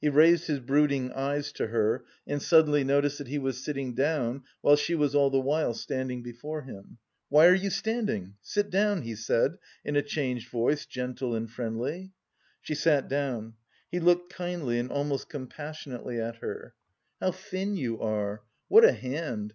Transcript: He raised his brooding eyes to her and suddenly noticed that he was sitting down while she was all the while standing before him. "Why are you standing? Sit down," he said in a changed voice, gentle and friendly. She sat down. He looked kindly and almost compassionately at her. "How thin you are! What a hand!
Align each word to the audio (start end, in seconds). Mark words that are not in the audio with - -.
He 0.00 0.08
raised 0.08 0.46
his 0.46 0.60
brooding 0.60 1.12
eyes 1.12 1.52
to 1.52 1.66
her 1.66 2.06
and 2.26 2.40
suddenly 2.40 2.84
noticed 2.84 3.18
that 3.18 3.28
he 3.28 3.38
was 3.38 3.62
sitting 3.62 3.94
down 3.94 4.44
while 4.62 4.76
she 4.76 4.94
was 4.94 5.14
all 5.14 5.28
the 5.28 5.38
while 5.40 5.74
standing 5.74 6.22
before 6.22 6.62
him. 6.62 6.96
"Why 7.28 7.44
are 7.48 7.54
you 7.54 7.68
standing? 7.68 8.36
Sit 8.40 8.70
down," 8.70 9.02
he 9.02 9.14
said 9.14 9.58
in 9.84 9.94
a 9.94 10.00
changed 10.00 10.48
voice, 10.48 10.86
gentle 10.86 11.34
and 11.34 11.50
friendly. 11.50 12.12
She 12.62 12.74
sat 12.74 13.08
down. 13.10 13.56
He 13.92 14.00
looked 14.00 14.32
kindly 14.32 14.78
and 14.78 14.90
almost 14.90 15.28
compassionately 15.28 16.18
at 16.18 16.36
her. 16.36 16.72
"How 17.20 17.32
thin 17.32 17.76
you 17.76 18.00
are! 18.00 18.44
What 18.68 18.86
a 18.86 18.92
hand! 18.92 19.46